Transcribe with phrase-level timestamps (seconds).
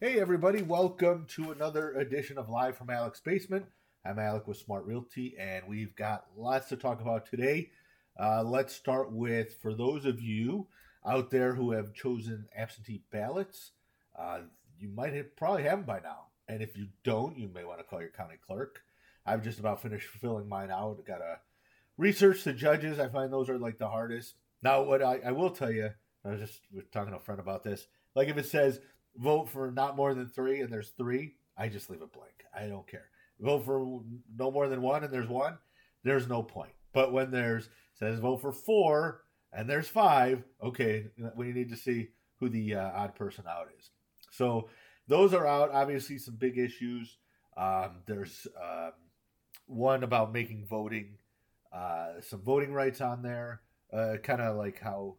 [0.00, 3.66] Hey, everybody, welcome to another edition of Live from Alec's Basement.
[4.06, 7.70] I'm Alec with Smart Realty, and we've got lots to talk about today.
[8.16, 10.68] Uh, let's start with for those of you
[11.04, 13.72] out there who have chosen absentee ballots,
[14.16, 14.42] uh,
[14.78, 16.26] you might have probably have them by now.
[16.46, 18.82] And if you don't, you may want to call your county clerk.
[19.26, 21.04] I've just about finished filling mine out.
[21.04, 21.40] Got to
[21.96, 23.00] research the judges.
[23.00, 24.34] I find those are like the hardest.
[24.62, 25.90] Now, what I, I will tell you,
[26.24, 26.60] I was just
[26.92, 27.88] talking to a friend about this.
[28.14, 28.78] Like if it says
[29.18, 32.44] vote for not more than three and there's three, I just leave it blank.
[32.54, 33.08] I don't care.
[33.40, 34.00] Vote for
[34.36, 35.58] no more than one and there's one,
[36.04, 36.72] there's no point.
[36.92, 39.22] But when there's says vote for four
[39.52, 42.08] and there's five, okay, we need to see
[42.38, 43.90] who the uh, odd person out is.
[44.30, 44.68] So
[45.08, 45.70] those are out.
[45.72, 47.16] Obviously, some big issues.
[47.56, 48.92] Um, there's um,
[49.66, 51.18] one about making voting,
[51.72, 53.62] uh, some voting rights on there.
[53.92, 55.16] Uh, kind of like how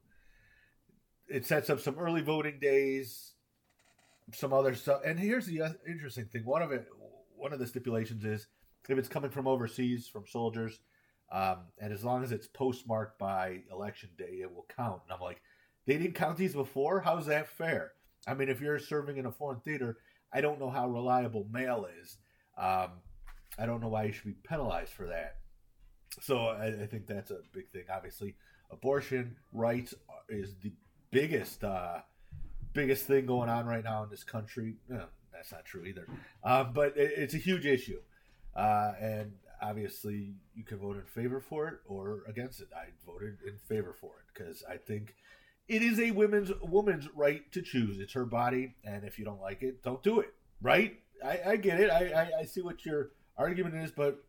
[1.28, 3.34] it sets up some early voting days,
[4.34, 5.02] some other stuff.
[5.06, 6.88] And here's the interesting thing: one of it,
[7.36, 8.48] one of the stipulations is
[8.88, 10.80] if it's coming from overseas from soldiers,
[11.32, 15.02] um, and as long as it's postmarked by election day, it will count.
[15.06, 15.42] And I'm like,
[15.86, 17.02] they didn't count these before.
[17.02, 17.92] How's that fair?
[18.28, 19.98] I mean, if you're serving in a foreign theater,
[20.34, 22.18] I don't know how reliable mail is.
[22.58, 22.92] Um,
[23.58, 25.36] I don't know why you should be penalized for that.
[26.22, 27.84] So I, I think that's a big thing.
[27.94, 28.36] Obviously,
[28.72, 29.94] abortion rights
[30.30, 30.74] is the
[31.12, 32.00] biggest uh,
[32.74, 34.76] biggest thing going on right now in this country.
[34.88, 36.08] That's not true either.
[36.44, 38.00] Uh, but it, it's a huge issue,
[38.56, 42.68] uh, and obviously you can vote in favor for it or against it.
[42.76, 45.16] I voted in favor for it because I think
[45.68, 48.00] it is a women's woman's right to choose.
[48.00, 50.34] It's her body, and if you don't like it, don't do it.
[50.62, 51.00] Right?
[51.24, 51.90] I, I get it.
[51.90, 54.24] I, I, I see what your argument is, but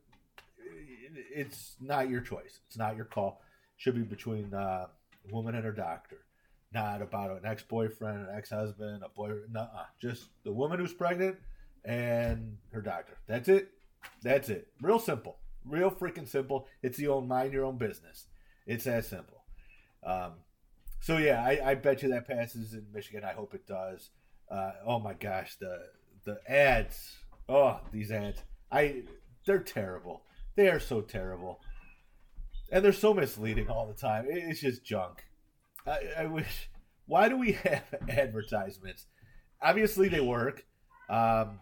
[1.35, 2.61] it's not your choice.
[2.69, 3.43] It's not your call.
[3.77, 6.19] It should be between uh, a woman and her doctor
[6.73, 9.33] not about an ex-boyfriend, an ex-husband, a boy.
[9.51, 9.69] No,
[10.01, 11.37] just the woman who's pregnant
[11.85, 13.17] and her doctor.
[13.27, 13.71] That's it.
[14.23, 14.69] That's it.
[14.81, 15.37] Real simple.
[15.65, 16.69] Real freaking simple.
[16.83, 18.27] It's the old mind your own business.
[18.67, 19.43] It's that simple.
[20.05, 20.33] Um,
[21.01, 23.25] so yeah, I, I, bet you that passes in Michigan.
[23.25, 24.11] I hope it does.
[24.51, 25.79] Uh, oh my gosh, the
[26.25, 27.17] the ads.
[27.49, 28.41] Oh, these ads.
[28.71, 29.03] I
[29.47, 30.23] they're terrible.
[30.57, 31.61] They are so terrible,
[32.71, 34.27] and they're so misleading all the time.
[34.29, 35.25] It's just junk.
[35.87, 36.71] I, I wish.
[37.07, 39.07] Why do we have advertisements?
[39.63, 40.65] Obviously, they work,
[41.09, 41.61] um,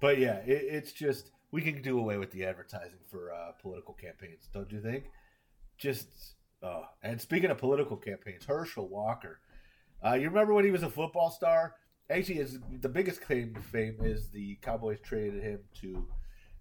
[0.00, 3.94] but yeah, it, it's just we can do away with the advertising for uh, political
[3.94, 5.04] campaigns, don't you think?
[5.78, 6.08] Just
[6.62, 9.40] oh, and speaking of political campaigns, Herschel Walker.
[10.04, 11.74] Uh, you remember when he was a football star?
[12.10, 16.06] Actually, his, the biggest claim to fame is the Cowboys traded him to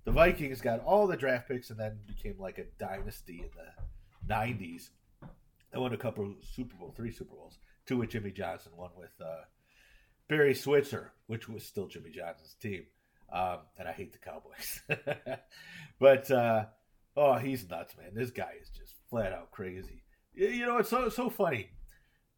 [0.05, 4.33] the Vikings, got all the draft picks, and then became like a dynasty in the
[4.33, 4.89] '90s.
[5.73, 8.91] I won a couple of Super Bowl, three Super Bowls, two with Jimmy Johnson, one
[8.97, 9.43] with uh,
[10.29, 12.85] Barry Switzer, which was still Jimmy Johnson's team.
[13.31, 14.81] Um, and I hate the Cowboys.
[15.99, 16.65] but uh,
[17.17, 18.11] oh, he's nuts, man.
[18.13, 20.03] This guy is just flat out crazy.
[20.35, 21.69] You know, it's so so funny.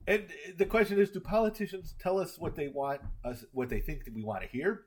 [0.07, 4.05] And the question is, do politicians tell us what they want us, what they think
[4.05, 4.83] that we want to hear?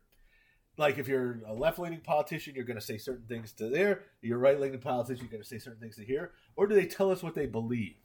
[0.77, 4.03] Like, if you're a left leaning politician, you're going to say certain things to there.
[4.23, 6.31] You're right leaning politician, you're going to say certain things to here.
[6.55, 7.97] Or do they tell us what they believe?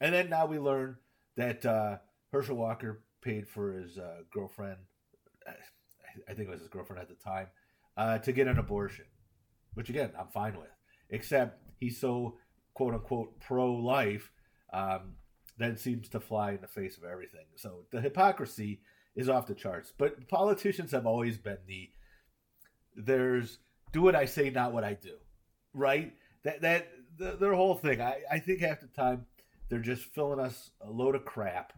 [0.00, 0.96] And then now we learn
[1.36, 1.98] that uh,
[2.32, 4.78] Herschel Walker paid for his uh, girlfriend,
[6.28, 7.48] I think it was his girlfriend at the time,
[7.96, 9.06] uh, to get an abortion,
[9.74, 10.68] which again, I'm fine with.
[11.10, 12.36] Except he's so
[12.74, 14.30] quote unquote pro life
[14.72, 15.14] um,
[15.58, 17.46] that seems to fly in the face of everything.
[17.56, 18.80] So the hypocrisy
[19.16, 19.92] is off the charts.
[19.96, 21.90] But politicians have always been the
[22.94, 23.58] there's
[23.92, 25.16] do what I say, not what I do,
[25.72, 26.12] right?
[26.44, 28.00] That that the, their whole thing.
[28.00, 29.26] I, I think half the time
[29.68, 31.72] they're just filling us a load of crap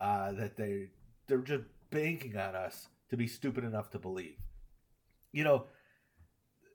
[0.00, 0.90] uh, that they
[1.26, 4.36] they're just banking on us to be stupid enough to believe.
[5.32, 5.66] You know,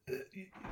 [0.10, 0.16] uh,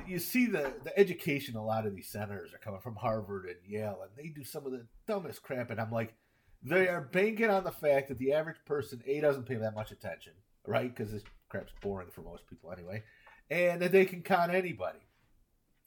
[0.06, 1.56] you, see the the education.
[1.56, 4.66] A lot of these senators are coming from Harvard and Yale, and they do some
[4.66, 5.70] of the dumbest crap.
[5.70, 6.14] And I'm like,
[6.62, 9.92] they are banking on the fact that the average person a doesn't pay that much
[9.92, 10.32] attention,
[10.66, 10.94] right?
[10.94, 13.02] Because this crap's boring for most people anyway,
[13.50, 15.00] and that they can con anybody,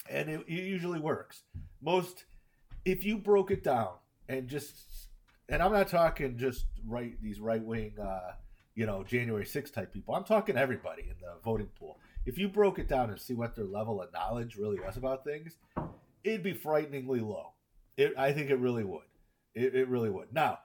[0.09, 1.43] and it, it usually works.
[1.81, 2.25] Most,
[2.85, 3.93] if you broke it down,
[4.29, 4.75] and just
[5.49, 8.33] and I'm not talking just right these right wing uh,
[8.75, 10.15] you know January 6 type people.
[10.15, 11.99] I'm talking everybody in the voting pool.
[12.25, 15.23] If you broke it down and see what their level of knowledge really was about
[15.23, 15.57] things,
[16.23, 17.51] it'd be frighteningly low.
[17.97, 19.03] It, I think it really would.
[19.53, 20.33] It, it really would.
[20.33, 20.59] Now,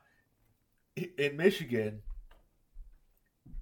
[0.97, 2.03] in Michigan,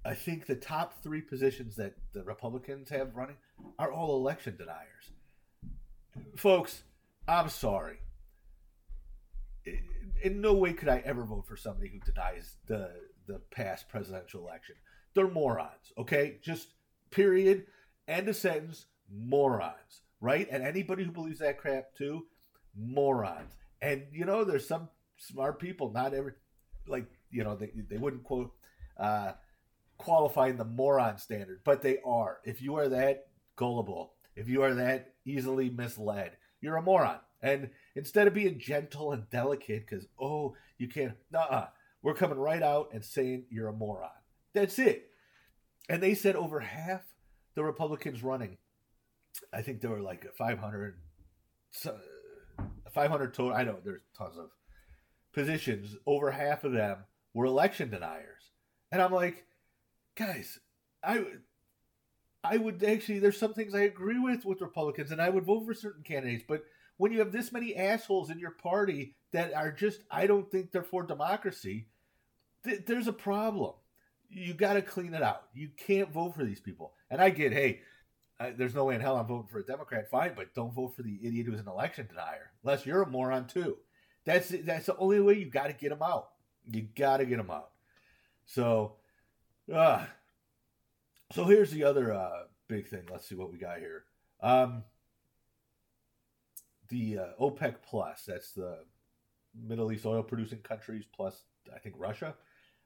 [0.05, 3.37] I think the top three positions that the Republicans have running
[3.77, 5.11] are all election deniers.
[6.35, 6.83] Folks,
[7.27, 7.99] I'm sorry
[10.23, 12.91] in no way could I ever vote for somebody who denies the
[13.27, 14.75] the past presidential election.
[15.13, 15.91] they're morons.
[15.97, 16.69] Okay, just
[17.11, 17.65] period.
[18.07, 18.85] End of sentence.
[19.09, 20.47] Morons, right?
[20.49, 22.25] And anybody who believes that crap too,
[22.75, 23.53] morons.
[23.81, 25.91] And you know, there's some smart people.
[25.91, 26.33] Not every,
[26.87, 28.51] like you know, they they wouldn't quote
[28.97, 29.33] uh,
[29.97, 32.37] qualify in the moron standard, but they are.
[32.43, 36.31] If you are that gullible, if you are that easily misled,
[36.61, 37.19] you're a moron.
[37.41, 41.65] And instead of being gentle and delicate, because oh, you can't, nah,
[42.01, 44.09] we're coming right out and saying you're a moron.
[44.53, 45.09] That's it.
[45.89, 47.01] And they said over half
[47.55, 48.57] the Republicans running,
[49.51, 50.95] I think there were like 500,
[52.93, 53.53] 500 total.
[53.53, 54.49] I know there's tons of
[55.33, 55.95] positions.
[56.05, 56.97] Over half of them
[57.33, 58.51] were election deniers,
[58.91, 59.45] and I'm like,
[60.15, 60.59] guys,
[61.03, 61.23] I
[62.43, 65.65] I would actually there's some things I agree with with Republicans, and I would vote
[65.65, 66.63] for certain candidates, but
[66.97, 70.71] when you have this many assholes in your party that are just I don't think
[70.71, 71.87] they're for democracy,
[72.63, 73.73] th- there's a problem.
[74.29, 75.43] You got to clean it out.
[75.53, 76.93] You can't vote for these people.
[77.09, 77.79] And I get, hey,
[78.57, 80.09] there's no way in hell I'm voting for a Democrat.
[80.09, 83.47] Fine, but don't vote for the idiot who's an election denier, unless you're a moron
[83.47, 83.77] too.
[84.25, 86.29] That's that's the only way you got to get them out.
[86.69, 87.69] You got to get them out.
[88.45, 88.95] So,
[89.73, 90.05] uh,
[91.31, 93.03] so here's the other uh, big thing.
[93.09, 94.03] Let's see what we got here.
[94.41, 94.83] Um,
[96.89, 98.79] the uh, OPEC Plus, that's the
[99.55, 101.43] Middle East oil producing countries plus
[101.73, 102.35] I think Russia.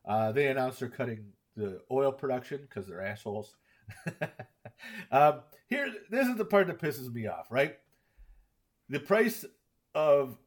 [0.05, 1.25] Uh, they announced they're cutting
[1.55, 3.55] the oil production because they're assholes.
[5.11, 7.47] um, here, this is the part that pisses me off.
[7.51, 7.77] Right,
[8.89, 9.45] the price
[9.93, 10.37] of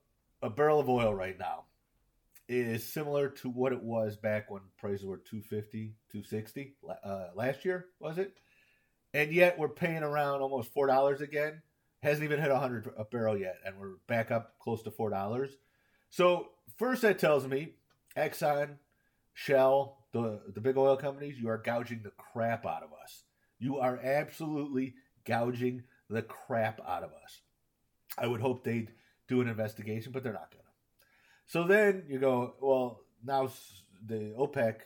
[0.42, 1.64] a barrel of oil right now
[2.48, 7.86] is similar to what it was back when prices were 250 260 uh, last year
[8.00, 8.36] was it
[9.14, 11.62] and yet we're paying around almost four dollars again
[12.04, 15.56] hasn't even hit 100 a barrel yet and we're back up close to four dollars.
[16.10, 16.48] So
[16.78, 17.74] first that tells me
[18.16, 18.76] exxon
[19.32, 23.24] shell the, the big oil companies you are gouging the crap out of us.
[23.58, 27.40] You are absolutely gouging the crap out of us.
[28.16, 28.92] I would hope they'd
[29.26, 30.58] do an investigation but they're not to
[31.46, 33.50] so then you go, well, now
[34.06, 34.76] the OPEC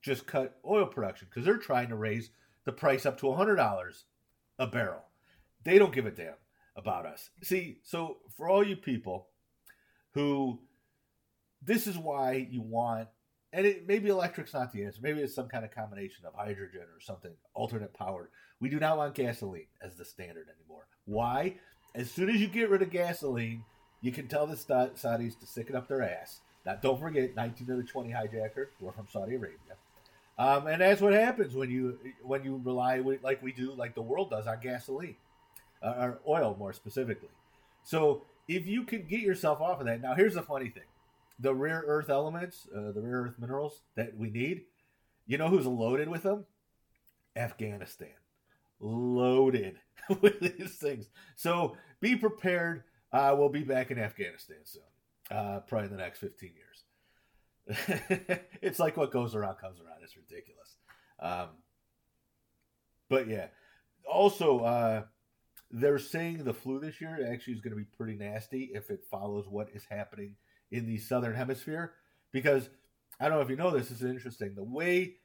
[0.00, 2.30] just cut oil production because they're trying to raise
[2.64, 4.02] the price up to $100
[4.58, 5.04] a barrel.
[5.64, 6.34] They don't give a damn
[6.76, 7.30] about us.
[7.42, 9.28] See, so for all you people
[10.12, 10.60] who
[11.62, 13.08] this is why you want
[13.52, 15.00] and it, maybe electric's not the answer.
[15.02, 18.28] Maybe it's some kind of combination of hydrogen or something alternate powered.
[18.60, 20.86] We do not want gasoline as the standard anymore.
[21.06, 21.54] Why?
[21.94, 23.64] As soon as you get rid of gasoline,
[24.02, 26.40] you can tell the Saudis to stick it up their ass.
[26.66, 29.56] Now, don't forget, 19 of the 20 hijackers were from Saudi Arabia.
[30.38, 34.02] Um, and that's what happens when you when you rely like we do, like the
[34.02, 35.16] world does, on gasoline
[35.82, 37.28] uh, or oil more specifically.
[37.82, 40.84] So if you can get yourself off of that, now here's the funny thing:
[41.38, 44.62] the rare earth elements, uh, the rare earth minerals that we need.
[45.26, 46.46] You know who's loaded with them?
[47.36, 48.08] Afghanistan,
[48.80, 49.78] loaded
[50.20, 51.08] with these things.
[51.36, 54.82] So be prepared uh, we'll be back in Afghanistan soon,
[55.30, 58.38] uh, probably in the next 15 years.
[58.62, 60.00] it's like what goes around comes around.
[60.02, 60.76] It's ridiculous.
[61.20, 61.48] Um,
[63.08, 63.46] but yeah,
[64.10, 65.02] also, uh,
[65.70, 69.04] they're saying the flu this year actually is going to be pretty nasty if it
[69.10, 70.36] follows what is happening
[70.70, 71.94] in the southern hemisphere.
[72.32, 72.68] Because
[73.20, 74.54] I don't know if you know this, this is interesting.
[74.54, 75.16] The way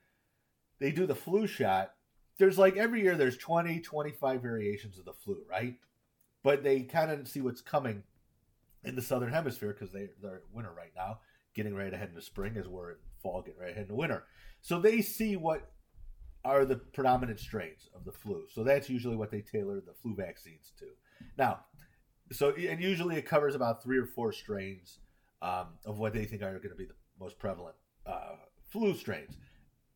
[0.79, 1.91] they do the flu shot,
[2.39, 5.75] there's like every year there's 20, 25 variations of the flu, right?
[6.43, 8.03] but they kind of see what's coming
[8.83, 11.19] in the southern hemisphere because they they're winter right now,
[11.55, 14.25] getting right ahead into spring as we're in fall, getting right ahead into winter.
[14.61, 15.71] So they see what
[16.45, 18.43] are the predominant strains of the flu.
[18.53, 20.85] So that's usually what they tailor the flu vaccines to.
[21.37, 21.61] Now,
[22.31, 24.99] so and usually it covers about three or four strains
[25.41, 28.35] um, of what they think are going to be the most prevalent uh,
[28.69, 29.35] flu strains.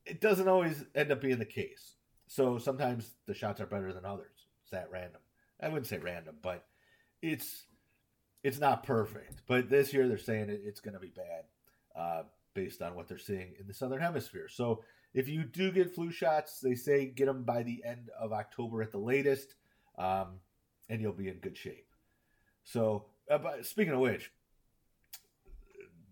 [0.05, 1.95] It doesn't always end up being the case.
[2.27, 4.47] So sometimes the shots are better than others.
[4.61, 5.21] It's that random.
[5.61, 6.65] I wouldn't say random, but
[7.21, 7.65] it's
[8.43, 9.41] it's not perfect.
[9.47, 11.43] But this year they're saying it, it's going to be bad
[11.99, 12.23] uh,
[12.53, 14.47] based on what they're seeing in the southern hemisphere.
[14.49, 14.83] So
[15.17, 18.83] if you do get flu shots, they say get them by the end of October
[18.83, 19.55] at the latest,
[19.97, 20.39] um,
[20.89, 21.87] and you'll be in good shape.
[22.63, 24.31] So, uh, but speaking of which,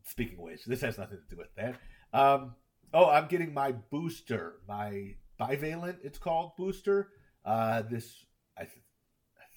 [0.06, 1.76] speaking of which, this has nothing to do with that.
[2.20, 2.56] Um,
[2.96, 7.10] oh, I'm getting my booster, my bivalent, it's called booster.
[7.46, 8.26] Uh, this
[8.58, 8.72] I th-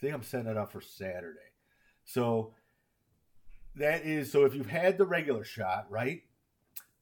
[0.03, 1.39] think I'm setting it up for Saturday.
[2.05, 2.53] So
[3.77, 6.21] that is so if you've had the regular shot, right?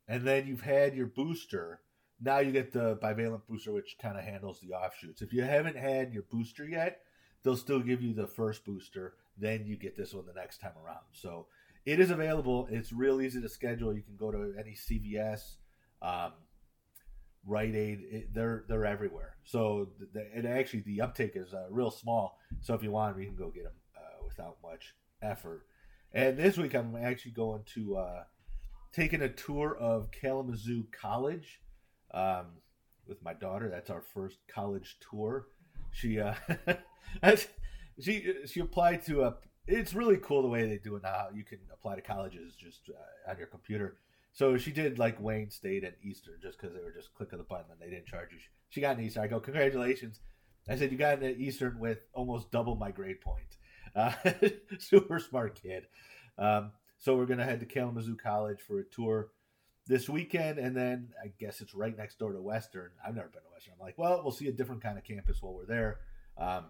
[0.07, 1.81] And then you've had your booster,
[2.21, 5.23] now you get the bivalent booster, which kind of handles the offshoots.
[5.23, 7.01] If you haven't had your booster yet,
[7.43, 9.15] they'll still give you the first booster.
[9.39, 11.05] Then you get this one the next time around.
[11.13, 11.47] So
[11.85, 12.69] it is available.
[12.71, 13.95] It's real easy to schedule.
[13.95, 15.57] You can go to any CVS.
[16.01, 16.33] Um,
[17.47, 19.37] Rite Aid, it, they're they're everywhere.
[19.45, 22.39] So the, and actually the uptake is uh, real small.
[22.61, 25.67] So if you want you can go get them uh, without much effort.
[26.13, 28.25] And this week I'm actually going to uh,
[28.93, 31.61] taking a tour of Kalamazoo College
[32.13, 32.47] um,
[33.07, 33.69] with my daughter.
[33.69, 35.47] That's our first college tour.
[35.93, 36.35] She uh,
[38.01, 39.35] she she applied to a.
[39.67, 41.27] It's really cool the way they do it now.
[41.35, 43.97] You can apply to colleges just uh, on your computer.
[44.33, 47.39] So she did like Wayne State and Eastern just because they were just click of
[47.39, 48.39] the button and they didn't charge you.
[48.69, 49.25] She got an Eastern.
[49.25, 50.21] I go, congratulations.
[50.69, 53.57] I said, you got an Eastern with almost double my grade point.
[53.95, 54.13] Uh,
[54.79, 55.85] super smart kid.
[56.37, 59.29] Um, so we're to head to Kalamazoo College for a tour
[59.87, 60.59] this weekend.
[60.59, 62.91] And then I guess it's right next door to Western.
[63.07, 63.75] I've never been to Western.
[63.75, 65.99] I'm like, well, we'll see a different kind of campus while we're there.
[66.39, 66.67] Um,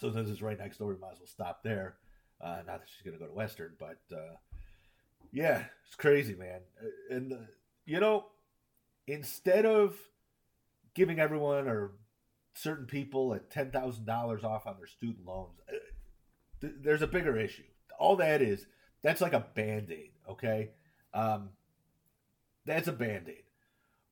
[0.00, 1.96] so since it's right next door, we might as well stop there.
[2.40, 4.36] Uh, not that she's going to go to Western, but uh,
[5.32, 6.60] yeah, it's crazy, man.
[6.80, 7.36] Uh, and uh,
[7.86, 8.26] you know,
[9.06, 9.96] instead of
[10.94, 11.92] giving everyone or
[12.54, 15.76] certain people at ten thousand dollars off on their student loans, uh,
[16.60, 17.62] th- there's a bigger issue.
[17.98, 18.66] All that is,
[19.02, 20.10] that's like a band aid.
[20.28, 20.70] Okay,
[21.14, 21.50] um,
[22.66, 23.44] that's a band aid.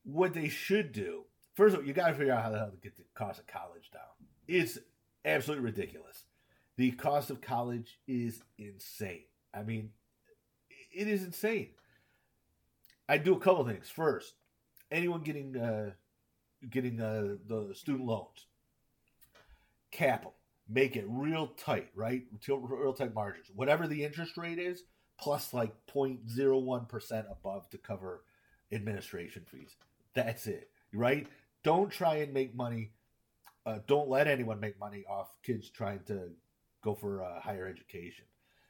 [0.03, 2.71] What they should do, first of all, you got to figure out how the hell
[2.71, 4.01] to get the cost of college down.
[4.47, 4.79] It's
[5.23, 6.23] absolutely ridiculous.
[6.77, 9.25] The cost of college is insane.
[9.53, 9.91] I mean,
[10.93, 11.69] it is insane.
[13.07, 13.89] I do a couple things.
[13.89, 14.33] First,
[14.91, 15.91] anyone getting uh,
[16.69, 18.47] getting uh, the student loans,
[19.91, 20.31] cap them,
[20.67, 22.23] make it real tight, right?
[22.47, 23.47] Real tight margins.
[23.53, 24.83] Whatever the interest rate is,
[25.19, 28.23] plus like 0.01 percent above to cover
[28.75, 29.75] administration fees.
[30.13, 31.27] That's it, right?
[31.63, 32.91] Don't try and make money
[33.65, 36.29] uh, don't let anyone make money off kids trying to
[36.83, 38.25] go for uh, higher education.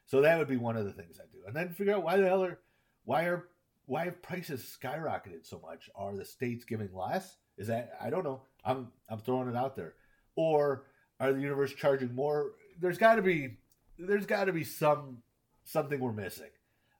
[0.06, 2.16] So that would be one of the things I do, and then figure out why
[2.16, 2.58] the hell are
[3.04, 3.48] why are
[3.86, 5.90] why have prices skyrocketed so much?
[5.94, 7.36] Are the states giving less?
[7.58, 8.42] Is that I don't know.
[8.64, 9.94] I'm I'm throwing it out there,
[10.36, 10.84] or
[11.20, 12.52] are the universe charging more?
[12.80, 13.58] There's got to be
[13.98, 15.18] there's got to be some
[15.64, 16.50] something we're missing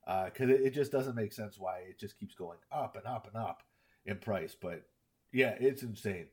[0.07, 3.05] because uh, it, it just doesn't make sense why it just keeps going up and
[3.05, 3.63] up and up
[4.05, 4.55] in price.
[4.59, 4.83] But
[5.33, 6.27] yeah, it's insane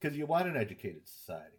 [0.00, 1.56] because you want an educated society.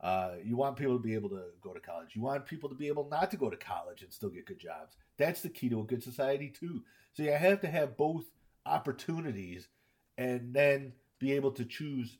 [0.00, 2.14] Uh, you want people to be able to go to college.
[2.14, 4.58] You want people to be able not to go to college and still get good
[4.58, 4.96] jobs.
[5.18, 6.82] That's the key to a good society too.
[7.12, 8.24] So you have to have both
[8.66, 9.68] opportunities,
[10.16, 12.18] and then be able to choose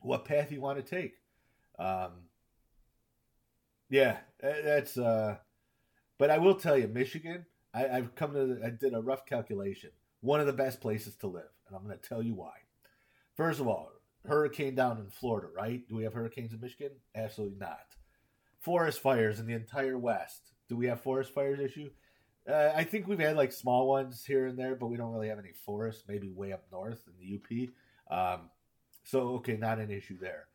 [0.00, 1.14] what path you want to take.
[1.78, 2.10] Um,
[3.90, 4.98] yeah, that's.
[4.98, 5.36] Uh,
[6.18, 7.46] but I will tell you, Michigan.
[7.74, 8.60] I, I've come to.
[8.64, 9.90] I did a rough calculation.
[10.20, 12.52] One of the best places to live, and I'm going to tell you why.
[13.36, 13.90] First of all,
[14.26, 15.86] hurricane down in Florida, right?
[15.88, 16.92] Do we have hurricanes in Michigan?
[17.14, 17.96] Absolutely not.
[18.60, 20.52] Forest fires in the entire West.
[20.68, 21.90] Do we have forest fires issue?
[22.48, 25.28] Uh, I think we've had like small ones here and there, but we don't really
[25.28, 26.04] have any forests.
[26.08, 28.38] Maybe way up north in the UP.
[28.38, 28.50] Um,
[29.04, 30.46] so okay, not an issue there.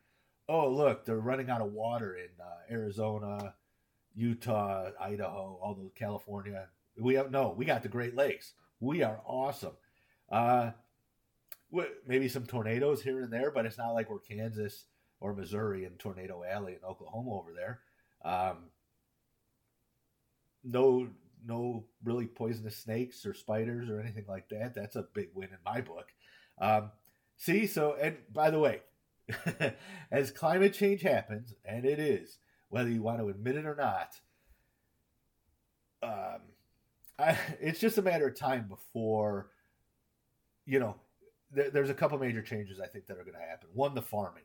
[0.48, 3.54] Oh look, they're running out of water in uh, Arizona,
[4.14, 6.68] Utah, Idaho, all those California.
[7.00, 7.54] We have no.
[7.56, 8.52] We got the Great Lakes.
[8.80, 9.76] We are awesome.
[10.30, 10.70] Uh,
[12.06, 14.84] maybe some tornadoes here and there, but it's not like we're Kansas
[15.20, 17.80] or Missouri and Tornado Alley in Oklahoma over there.
[18.24, 18.56] Um,
[20.64, 21.08] no,
[21.44, 24.74] no really poisonous snakes or spiders or anything like that.
[24.74, 26.06] That's a big win in my book.
[26.60, 26.90] Um,
[27.36, 28.82] see, so and by the way,
[30.10, 32.38] as climate change happens, and it is,
[32.68, 34.14] whether you want to admit it or not,
[36.02, 36.40] um,
[37.18, 39.50] I, it's just a matter of time before,
[40.66, 40.96] you know,
[41.50, 43.68] there, there's a couple major changes I think that are going to happen.
[43.72, 44.44] One, the farming.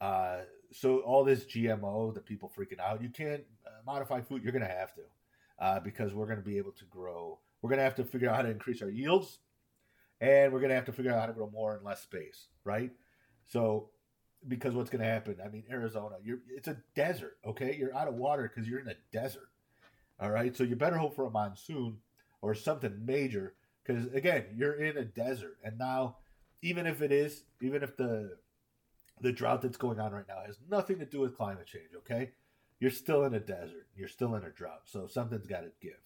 [0.00, 0.40] Uh,
[0.72, 4.42] so all this GMO that people freaking out, you can't uh, modify food.
[4.42, 5.02] You're going to have to
[5.58, 7.38] uh, because we're going to be able to grow.
[7.62, 9.38] We're going to have to figure out how to increase our yields,
[10.20, 12.48] and we're going to have to figure out how to grow more in less space,
[12.64, 12.90] right?
[13.46, 13.88] So
[14.46, 15.36] because what's going to happen?
[15.44, 17.38] I mean, Arizona, you're it's a desert.
[17.46, 19.48] Okay, you're out of water because you're in a desert.
[20.18, 21.98] All right, so you better hope for a monsoon
[22.40, 23.54] or something major
[23.84, 26.16] because again, you're in a desert, and now
[26.62, 28.36] even if it is, even if the
[29.20, 32.30] the drought that's going on right now has nothing to do with climate change, okay?
[32.80, 33.86] You're still in a desert.
[33.96, 34.82] You're still in a drought.
[34.84, 35.96] So something's got to give.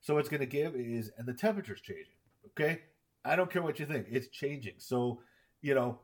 [0.00, 2.12] So what's going to give is, and the temperature's changing,
[2.48, 2.82] okay?
[3.24, 4.06] I don't care what you think.
[4.10, 4.74] It's changing.
[4.78, 5.22] So,
[5.62, 6.00] you know,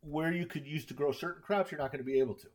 [0.00, 2.48] where you could use to grow certain crops, you're not going to be able to.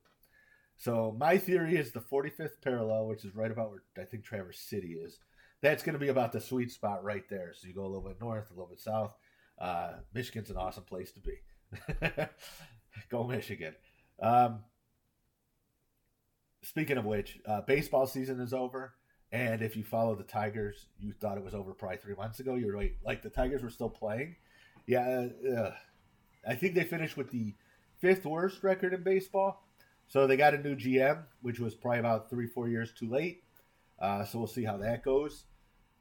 [0.77, 4.59] So my theory is the 45th parallel, which is right about where I think Traverse
[4.59, 5.19] City is.
[5.61, 7.53] That's going to be about the sweet spot right there.
[7.55, 9.15] So you go a little bit north, a little bit south
[9.59, 11.39] uh, Michigan's an awesome place to be.
[13.09, 13.73] Go Michigan.
[14.21, 14.59] Um,
[16.63, 18.93] speaking of which, uh, baseball season is over.
[19.31, 22.55] And if you follow the Tigers, you thought it was over probably three months ago.
[22.55, 22.93] You're right.
[23.03, 24.35] Like the Tigers were still playing.
[24.85, 25.27] Yeah.
[25.57, 25.71] Uh,
[26.47, 27.53] I think they finished with the
[27.99, 29.66] fifth worst record in baseball.
[30.07, 33.43] So they got a new GM, which was probably about three, four years too late.
[33.99, 35.45] Uh, so we'll see how that goes.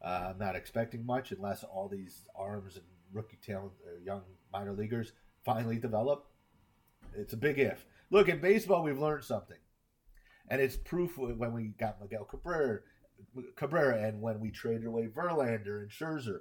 [0.05, 4.23] Uh, I'm not expecting much unless all these arms and rookie talent, uh, young
[4.53, 5.13] minor leaguers
[5.45, 6.27] finally develop.
[7.15, 7.87] It's a big if.
[8.11, 9.57] Look, in baseball, we've learned something.
[10.49, 12.81] And it's proof when we got Miguel Cabrera,
[13.57, 16.41] Cabrera and when we traded away Verlander and Scherzer.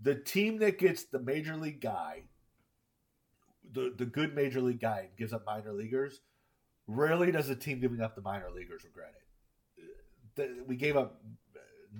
[0.00, 2.24] The team that gets the major league guy,
[3.72, 6.20] the, the good major league guy, gives up minor leaguers,
[6.86, 9.14] rarely does a team giving up the minor leaguers regret
[10.36, 10.66] it.
[10.66, 11.20] we gave up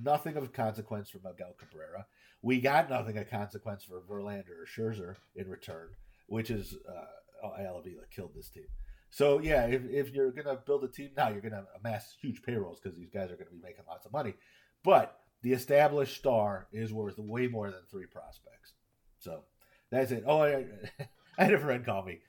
[0.02, 2.06] nothing of consequence for Miguel Cabrera.
[2.42, 5.90] We got nothing of consequence for Verlander or Scherzer in return,
[6.26, 8.66] which is uh, Al Avila killed this team.
[9.10, 12.80] So yeah, if, if you're gonna build a team now, you're gonna amass huge payrolls
[12.80, 14.34] because these guys are gonna be making lots of money.
[14.82, 18.72] But the established star is worth way more than three prospects.
[19.18, 19.42] So
[19.90, 20.24] that's it.
[20.26, 20.64] Oh, I,
[21.38, 22.20] I had a friend call me.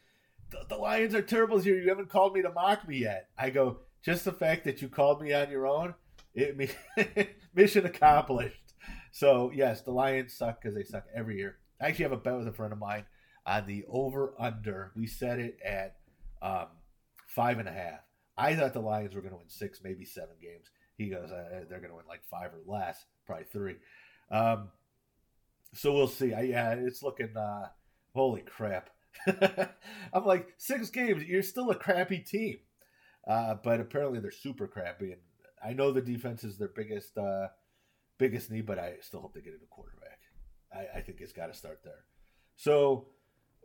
[0.51, 1.79] The, the Lions are terrible here.
[1.79, 3.29] You haven't called me to mock me yet.
[3.37, 5.95] I go, just the fact that you called me on your own,
[6.33, 6.75] it
[7.55, 8.73] mission accomplished.
[9.11, 11.57] So yes, the Lions suck because they suck every year.
[11.81, 13.05] I actually have a bet with a friend of mine
[13.45, 14.91] on the over under.
[14.95, 15.97] We set it at
[16.41, 16.67] um,
[17.27, 17.99] five and a half.
[18.37, 20.69] I thought the Lions were going to win six, maybe seven games.
[20.97, 23.75] He goes, uh, they're going to win like five or less, probably three.
[24.31, 24.69] Um,
[25.73, 26.33] so we'll see.
[26.33, 27.35] I, yeah, it's looking.
[27.35, 27.69] Uh,
[28.13, 28.89] holy crap!
[30.13, 31.23] I'm like six games.
[31.23, 32.57] You're still a crappy team,
[33.27, 35.11] uh, but apparently they're super crappy.
[35.11, 35.21] And
[35.63, 37.47] I know the defense is their biggest uh,
[38.17, 40.19] biggest need, but I still hope they get a quarterback.
[40.73, 42.05] I, I think it's got to start there.
[42.55, 43.07] So,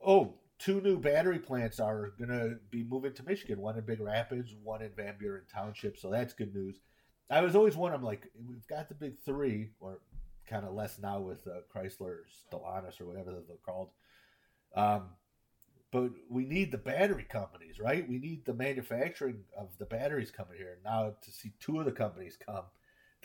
[0.04, 3.60] oh, two new battery plants are going to be moving to Michigan.
[3.60, 5.96] One in Big Rapids, one in Van Buren Township.
[5.96, 6.80] So that's good news.
[7.30, 9.98] I was always wondering, like, we've got the big three, or
[10.48, 13.90] kind of less now with uh, Chrysler, Stellantis, or whatever they're called.
[14.74, 15.10] Um,
[15.90, 18.08] but we need the battery companies, right?
[18.08, 20.78] We need the manufacturing of the batteries coming here.
[20.84, 22.64] Now to see two of the companies come,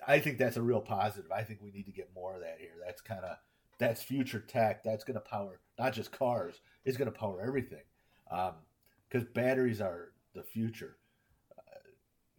[0.07, 1.31] I think that's a real positive.
[1.31, 2.73] I think we need to get more of that here.
[2.85, 3.37] That's kind of
[3.79, 4.83] that's future tech.
[4.83, 6.61] That's going to power not just cars.
[6.85, 7.83] It's going to power everything
[8.29, 10.97] because um, batteries are the future.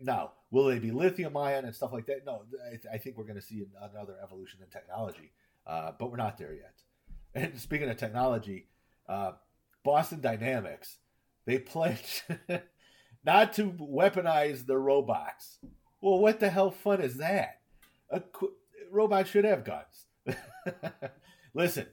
[0.00, 2.26] Now, will they be lithium ion and stuff like that?
[2.26, 5.32] No, I, I think we're going to see another evolution in technology,
[5.66, 6.74] uh, but we're not there yet.
[7.36, 8.68] And speaking of technology,
[9.08, 9.32] uh,
[9.84, 10.98] Boston Dynamics,
[11.46, 12.22] they pledged
[13.24, 15.58] not to weaponize their robots.
[16.00, 17.60] Well, what the hell fun is that?
[18.10, 18.22] A
[18.90, 20.06] robot should have guns.
[21.54, 21.86] Listen,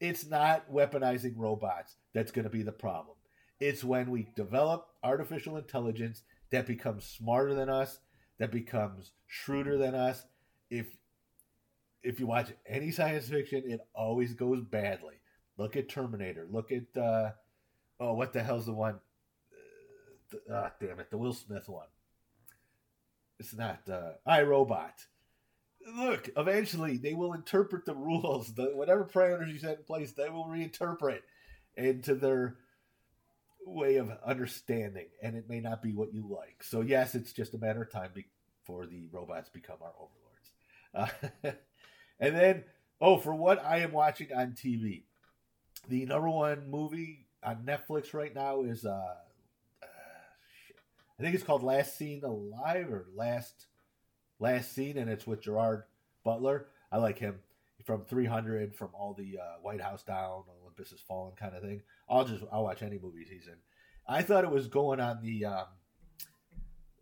[0.00, 3.16] it's not weaponizing robots that's going to be the problem.
[3.60, 8.00] It's when we develop artificial intelligence that becomes smarter than us,
[8.38, 10.24] that becomes shrewder than us.
[10.70, 10.86] If
[12.02, 15.14] if you watch any science fiction, it always goes badly.
[15.58, 16.46] Look at Terminator.
[16.50, 17.30] Look at uh,
[17.98, 19.00] oh, what the hell's the one?
[20.32, 21.86] Uh, ah, damn it, the Will Smith one.
[23.38, 25.06] It's not uh, I, Robot.
[25.96, 28.52] Look, eventually they will interpret the rules.
[28.54, 31.20] The whatever parameters you set in place, they will reinterpret
[31.76, 32.56] into their
[33.66, 36.62] way of understanding, and it may not be what you like.
[36.62, 39.92] So yes, it's just a matter of time before the robots become our
[40.94, 41.14] overlords.
[41.44, 41.52] Uh,
[42.20, 42.64] and then,
[43.00, 45.04] oh, for what I am watching on TV,
[45.88, 49.86] the number one movie on Netflix right now is uh, uh
[51.18, 53.66] I think it's called Last Seen Alive or Last
[54.38, 55.84] Last Scene, and it's with Gerard
[56.24, 56.66] Butler.
[56.92, 57.36] I like him
[57.84, 61.82] from 300, from all the uh, White House Down, Olympus Has Fallen kind of thing.
[62.08, 63.56] I'll just I'll watch any movies he's in.
[64.08, 65.66] I thought it was going on the um,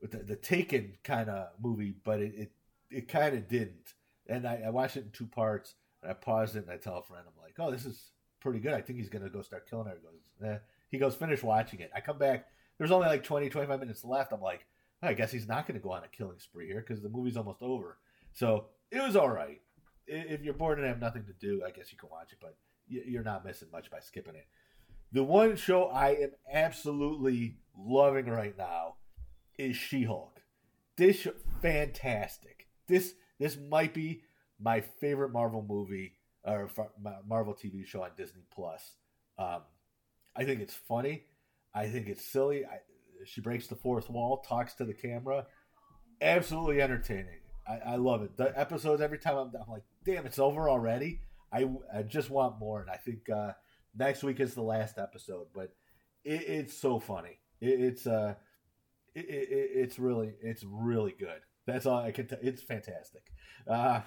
[0.02, 2.52] the, the Taken kind of movie, but it it,
[2.90, 3.94] it kind of didn't.
[4.26, 5.74] And I, I, watched it in two parts.
[6.02, 8.10] And I paused it and I tell a friend, I'm like, "Oh, this is
[8.44, 8.72] pretty good.
[8.72, 10.58] I think he's gonna go start killing her." He goes, eh.
[10.90, 11.90] he goes, finish watching it.
[11.94, 12.46] I come back.
[12.78, 14.32] There's only like 20, 25 minutes left.
[14.32, 14.66] I'm like,
[15.02, 17.08] oh, I guess he's not going to go on a killing spree here because the
[17.08, 17.98] movie's almost over.
[18.32, 19.60] So it was all right.
[20.06, 22.56] If you're bored and have nothing to do, I guess you can watch it, but
[22.86, 24.46] you're not missing much by skipping it.
[25.12, 28.96] The one show I am absolutely loving right now
[29.56, 30.42] is She-Hulk.
[30.96, 31.26] This
[31.62, 32.66] fantastic.
[32.86, 34.22] This this might be
[34.60, 36.70] my favorite Marvel movie or
[37.26, 38.96] Marvel TV show on Disney Plus.
[39.38, 39.62] Um,
[40.36, 41.24] I think it's funny.
[41.74, 42.64] I think it's silly.
[42.64, 42.78] I,
[43.24, 45.46] she breaks the fourth wall, talks to the camera.
[46.20, 47.40] Absolutely entertaining.
[47.66, 48.36] I, I love it.
[48.36, 51.20] The episodes every time I'm, I'm, like, damn, it's over already.
[51.52, 53.52] I, I just want more, and I think uh,
[53.96, 55.46] next week is the last episode.
[55.54, 55.72] But
[56.24, 57.38] it, it's so funny.
[57.60, 58.34] It, it's uh,
[59.14, 61.40] it, it's really it's really good.
[61.66, 62.38] That's all I can tell.
[62.42, 63.22] It's fantastic.
[63.68, 64.00] Uh,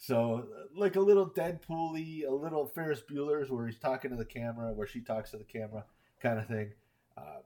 [0.00, 4.72] So like a little Deadpool-y, a little Ferris Bueller's where he's talking to the camera,
[4.72, 5.84] where she talks to the camera,
[6.22, 6.72] kind of thing.
[7.18, 7.42] Uh,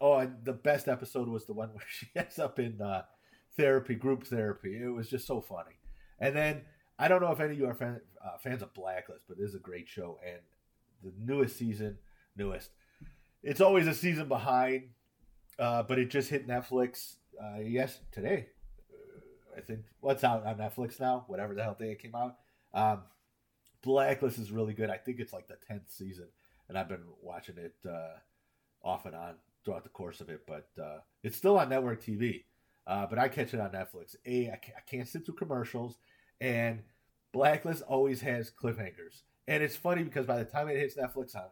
[0.00, 3.02] oh, and the best episode was the one where she ends up in uh,
[3.58, 4.80] therapy, group therapy.
[4.82, 5.76] It was just so funny.
[6.18, 6.62] And then
[6.98, 9.42] I don't know if any of you are fan, uh, fans of Blacklist, but it
[9.42, 10.18] is a great show.
[10.26, 10.40] And
[11.04, 11.98] the newest season,
[12.38, 12.70] newest,
[13.42, 14.84] it's always a season behind,
[15.58, 17.16] uh, but it just hit Netflix.
[17.38, 18.46] Uh, yes, today.
[19.56, 22.36] I think what's out on Netflix now, whatever the hell day it came out.
[22.74, 23.02] Um,
[23.82, 24.90] Blacklist is really good.
[24.90, 26.28] I think it's like the tenth season,
[26.68, 28.16] and I've been watching it uh,
[28.82, 29.34] off and on
[29.64, 30.42] throughout the course of it.
[30.46, 32.44] But uh, it's still on network TV.
[32.86, 34.16] Uh, but I catch it on Netflix.
[34.26, 35.98] A, I can't, I can't sit through commercials,
[36.40, 36.80] and
[37.32, 39.22] Blacklist always has cliffhangers.
[39.46, 41.42] And it's funny because by the time it hits Netflix, I'm,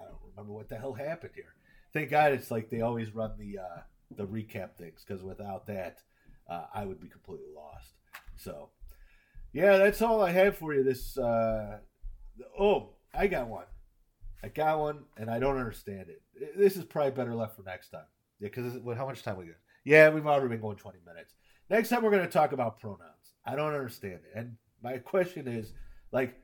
[0.00, 1.54] I don't remember what the hell happened here.
[1.92, 3.80] Thank God it's like they always run the uh,
[4.16, 6.02] the recap things because without that,
[6.50, 7.94] uh, I would be completely lost.
[8.36, 8.70] So,
[9.52, 10.82] yeah, that's all I have for you.
[10.82, 11.78] This uh,
[12.58, 13.66] oh, I got one.
[14.42, 16.22] I got one, and I don't understand it.
[16.56, 18.06] This is probably better left for next time.
[18.40, 19.56] Yeah, because how much time we got?
[19.84, 21.34] Yeah, we've already been going twenty minutes.
[21.68, 23.34] Next time we're going to talk about pronouns.
[23.46, 25.72] I don't understand it, and my question is
[26.10, 26.34] like,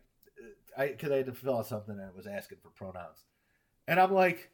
[0.77, 3.25] I because I had to fill out something and I was asking for pronouns,
[3.88, 4.51] and I'm like,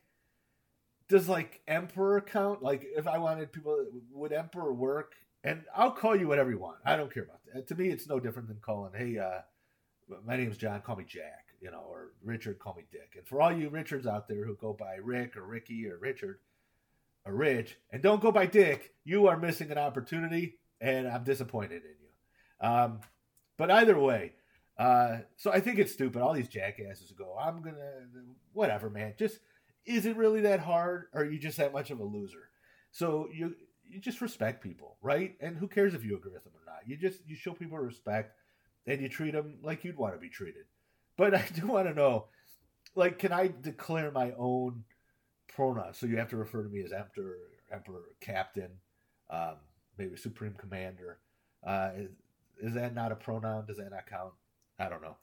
[1.09, 2.63] does like emperor count?
[2.63, 5.15] Like, if I wanted people, would emperor work?
[5.45, 6.79] And I'll call you whatever you want.
[6.85, 7.67] I don't care about that.
[7.69, 9.41] To me, it's no different than calling, hey, uh,
[10.25, 13.15] my name's John, call me Jack, you know, or Richard, call me Dick.
[13.17, 16.39] And for all you Richards out there who go by Rick or Ricky or Richard
[17.25, 21.83] or Rich, and don't go by Dick, you are missing an opportunity, and I'm disappointed
[21.83, 22.69] in you.
[22.69, 23.01] Um,
[23.57, 24.35] but either way,
[24.79, 26.23] uh, so I think it's stupid.
[26.23, 28.07] All these jackasses go, I'm gonna,
[28.53, 29.15] whatever, man.
[29.19, 29.39] Just
[29.85, 32.49] is it really that hard, or are you just that much of a loser?
[32.91, 33.55] So you
[33.93, 35.35] you just respect people, right?
[35.41, 36.89] And who cares if you agree with them or not?
[36.89, 38.35] You just you show people respect,
[38.87, 40.65] and you treat them like you'd want to be treated.
[41.17, 42.27] But I do want to know,
[42.95, 44.85] like, can I declare my own
[45.55, 45.95] pronoun?
[45.95, 47.37] So you have to refer to me as emperor,
[47.73, 48.71] emperor, captain,
[49.31, 49.57] um,
[49.99, 51.19] maybe supreme commander.
[51.67, 52.11] Uh, is,
[52.63, 53.67] is that not a pronoun?
[53.67, 54.33] Does that not count?
[54.79, 55.17] I don't know.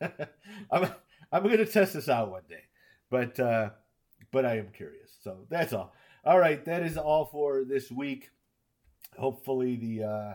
[0.70, 0.90] I'm
[1.32, 2.62] I'm to test this out one day,
[3.10, 3.70] but uh,
[4.30, 5.10] but I am curious.
[5.22, 5.92] So that's all.
[6.24, 8.30] All right, that is all for this week.
[9.16, 10.34] Hopefully the uh,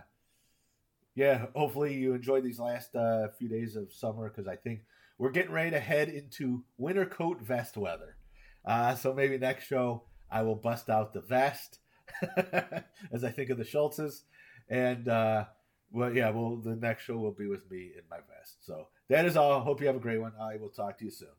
[1.16, 4.82] yeah, hopefully you enjoyed these last uh, few days of summer because I think
[5.18, 8.16] we're getting ready to head into winter coat vest weather.
[8.66, 11.80] Uh, so maybe next show I will bust out the vest
[13.12, 14.24] as I think of the Schultzes
[14.70, 15.08] and.
[15.08, 15.46] Uh,
[15.94, 18.66] well, yeah, well, the next show will be with me in my vest.
[18.66, 19.62] So that is all.
[19.62, 20.34] Hope you have a great one.
[20.42, 21.30] I will talk to you soon.